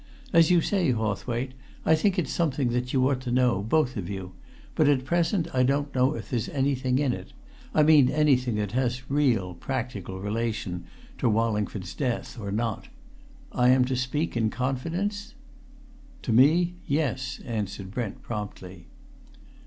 [0.33, 1.51] "As you say, Hawthwaite,
[1.85, 4.31] I think it's something that you ought to know, both of you;
[4.73, 7.33] but, at present, I don't know if there's anything in it
[7.71, 10.85] I mean anything that has real, practical relation
[11.19, 12.87] to Wallingford's death, or not.
[13.51, 15.35] I am to speak in confidence?"
[16.23, 18.87] "To me yes," answered Brent promptly.